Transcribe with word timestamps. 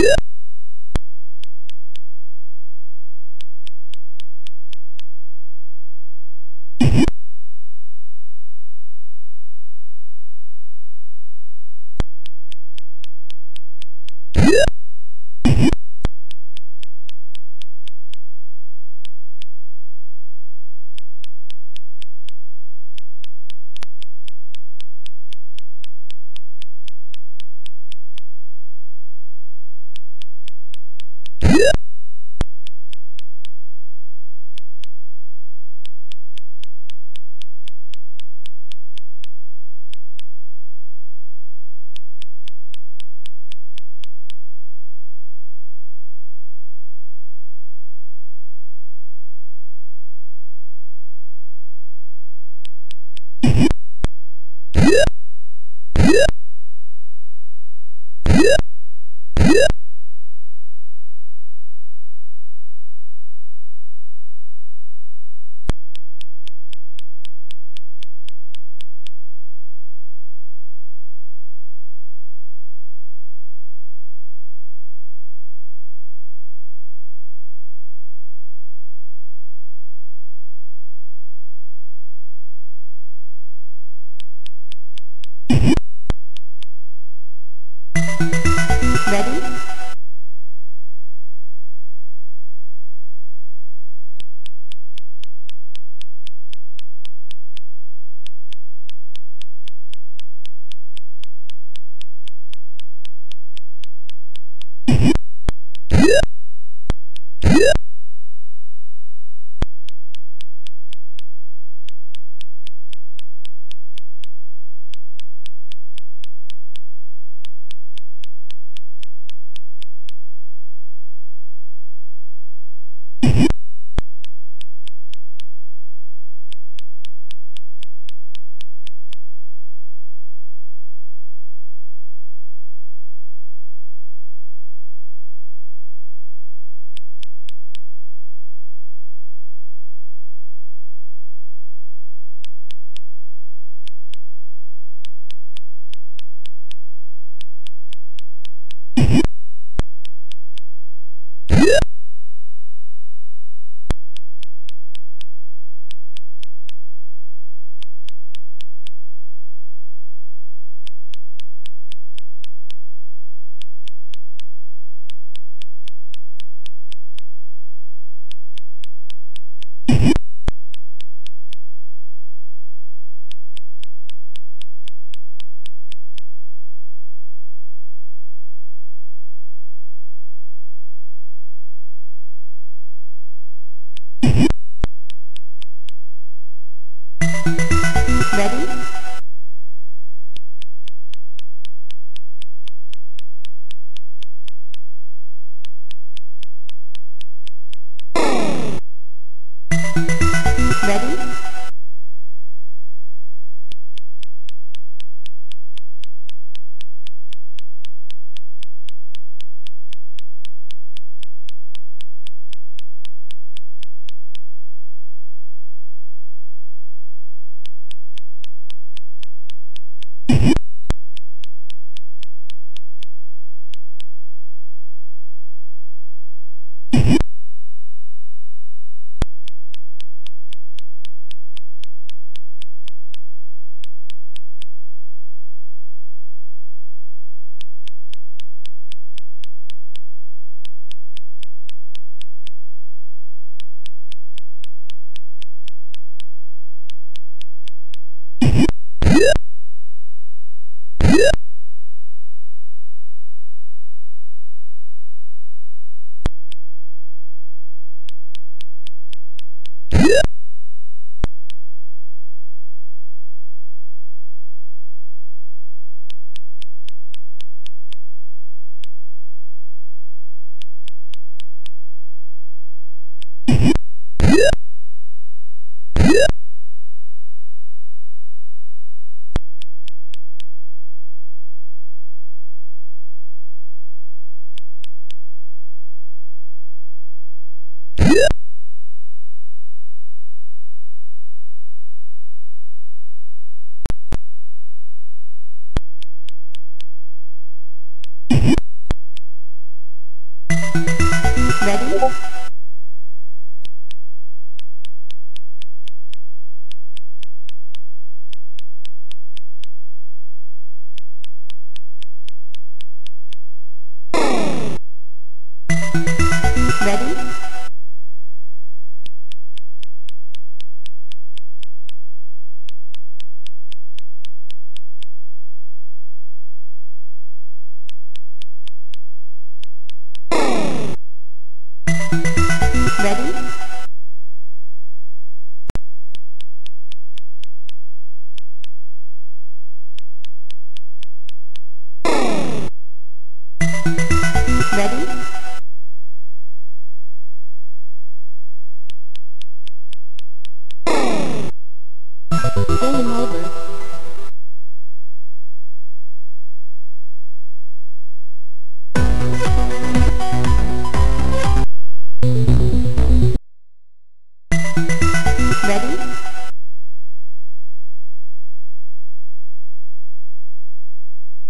Yeah. 0.00 0.27